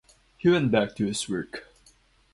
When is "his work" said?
1.05-1.67